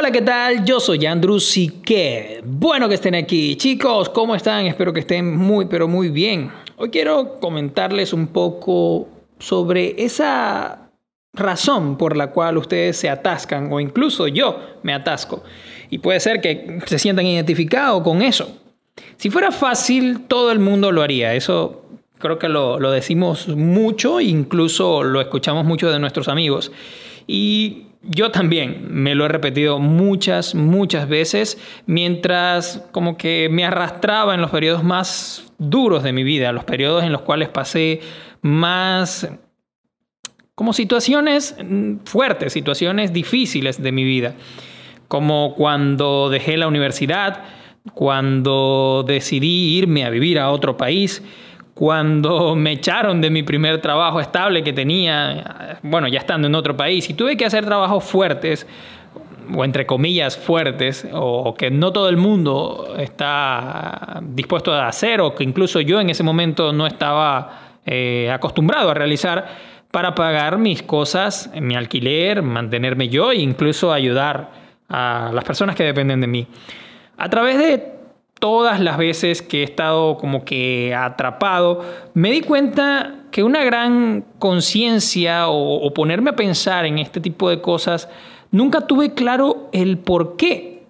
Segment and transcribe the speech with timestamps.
[0.00, 0.64] Hola, ¿qué tal?
[0.64, 2.40] Yo soy Andrew Sique.
[2.44, 3.56] Bueno que estén aquí.
[3.56, 4.66] Chicos, ¿cómo están?
[4.66, 6.52] Espero que estén muy, pero muy bien.
[6.76, 9.08] Hoy quiero comentarles un poco
[9.40, 10.88] sobre esa
[11.32, 15.42] razón por la cual ustedes se atascan o incluso yo me atasco.
[15.90, 18.56] Y puede ser que se sientan identificados con eso.
[19.16, 21.34] Si fuera fácil, todo el mundo lo haría.
[21.34, 21.82] Eso
[22.18, 26.70] creo que lo, lo decimos mucho, incluso lo escuchamos mucho de nuestros amigos.
[27.26, 34.34] Y yo también me lo he repetido muchas, muchas veces mientras como que me arrastraba
[34.34, 38.00] en los periodos más duros de mi vida, los periodos en los cuales pasé
[38.40, 39.28] más
[40.54, 41.56] como situaciones
[42.04, 44.34] fuertes, situaciones difíciles de mi vida,
[45.06, 47.44] como cuando dejé la universidad,
[47.94, 51.22] cuando decidí irme a vivir a otro país,
[51.78, 56.76] cuando me echaron de mi primer trabajo estable que tenía, bueno, ya estando en otro
[56.76, 58.66] país, y tuve que hacer trabajos fuertes,
[59.54, 65.36] o entre comillas fuertes, o que no todo el mundo está dispuesto a hacer, o
[65.36, 69.46] que incluso yo en ese momento no estaba eh, acostumbrado a realizar
[69.92, 74.50] para pagar mis cosas, mi alquiler, mantenerme yo e incluso ayudar
[74.88, 76.44] a las personas que dependen de mí.
[77.16, 77.97] A través de
[78.38, 84.24] todas las veces que he estado como que atrapado, me di cuenta que una gran
[84.38, 88.08] conciencia o, ponerme a pensar en este tipo de cosas,
[88.50, 90.86] nunca tuve claro el por qué.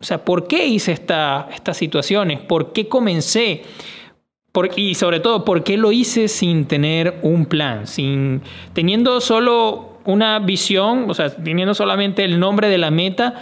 [0.00, 2.40] O sea, ¿por qué hice esta, estas situaciones?
[2.40, 3.62] ¿Por qué comencé?
[4.74, 7.86] y sobre todo, ¿por qué lo hice sin tener un plan?
[7.86, 13.34] Sin, teniendo solo una visión, o sea, teniendo solamente el nombre de la meta,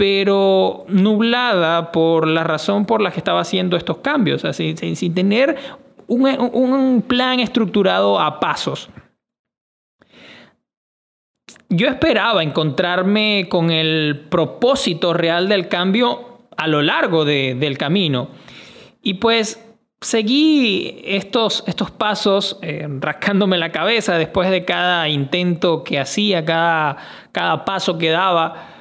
[0.00, 5.58] pero nublada por la razón por la que estaba haciendo estos cambios, sin, tener
[6.06, 8.88] un, plan estructurado a pasos.
[11.68, 18.30] Yo esperaba encontrarme con el propósito real del cambio a lo largo de, del camino.
[19.02, 19.62] Y pues
[20.00, 26.96] seguí estos, estos pasos eh, rascándome la cabeza después de cada intento que hacía, cada,
[27.32, 28.79] cada paso que daba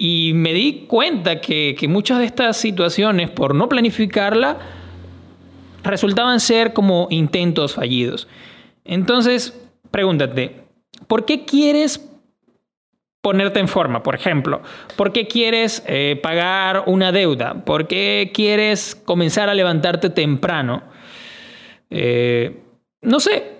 [0.00, 4.56] y me di cuenta que, muchas de estas situaciones, por no planificarla,
[5.82, 8.28] resultaban ser como intentos fallidos.
[8.84, 9.60] Entonces,
[9.90, 10.62] pregúntate,
[11.08, 12.08] ¿por qué quieres
[13.20, 14.62] ponerte en forma, por ejemplo?
[14.94, 17.64] ¿Por qué quieres eh, pagar una deuda?
[17.64, 20.84] ¿Por qué quieres comenzar a levantarte temprano?
[21.90, 22.56] Eh,
[23.02, 23.56] no sé,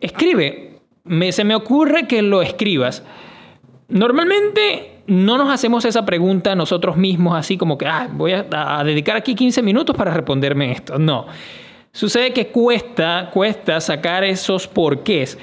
[0.00, 0.80] escribe.
[1.04, 3.04] Me, se me ocurre que lo escribas.
[3.86, 9.16] Normalmente no nos hacemos esa pregunta nosotros mismos así como que, ah, voy a, dedicar
[9.16, 10.98] aquí 15 minutos para responderme esto.
[10.98, 11.26] No.
[11.92, 15.38] Sucede que cuesta, cuesta sacar esos porqués.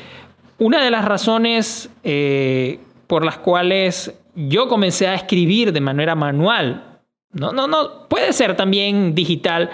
[0.60, 7.00] Una de las razones eh, por las cuales yo comencé a escribir de manera manual,
[7.32, 9.72] no, no, no, puede ser también digital,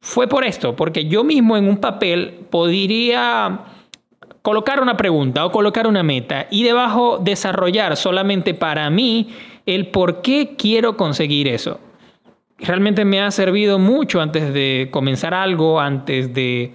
[0.00, 3.60] fue por esto, porque yo mismo en un papel podría
[4.44, 9.30] colocar una pregunta o colocar una meta y debajo desarrollar solamente para mí
[9.64, 11.80] el por qué quiero conseguir eso.
[12.58, 16.74] Realmente me ha servido mucho antes de comenzar algo, antes de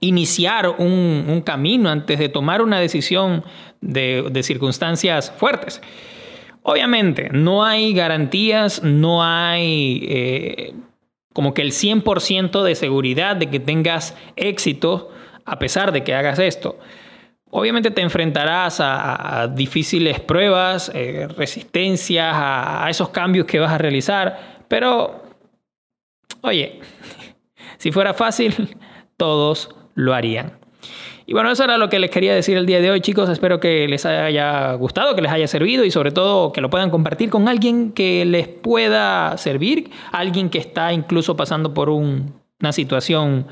[0.00, 3.44] iniciar un, camino, antes de tomar una decisión
[3.80, 5.80] de, circunstancias fuertes.
[6.64, 10.74] Obviamente, no hay garantías, no hay eh,
[11.32, 15.13] como que el 100% de seguridad de que tengas éxito
[15.44, 16.78] a pesar de que hagas esto.
[17.50, 24.64] Obviamente te enfrentarás a, difíciles pruebas, eh, resistencias a, esos cambios que vas a realizar,
[24.66, 25.22] pero,
[26.40, 26.80] oye,
[27.78, 28.76] si fuera fácil,
[29.16, 30.58] todos lo harían.
[31.26, 33.30] Y bueno, eso era lo que les quería decir el día de hoy, chicos.
[33.30, 36.90] Espero que les haya gustado, que les haya servido y sobre todo que lo puedan
[36.90, 43.46] compartir con alguien que les pueda servir, alguien que está incluso pasando por una situación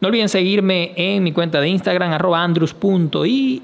[0.00, 2.46] No olviden seguirme en mi cuenta de Instagram, arroba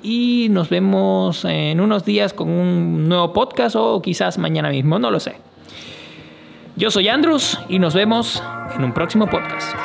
[0.03, 5.11] y nos vemos en unos días con un nuevo podcast o quizás mañana mismo, no
[5.11, 5.37] lo sé.
[6.77, 8.43] Yo soy Andrus y nos vemos
[8.75, 9.77] en un próximo podcast.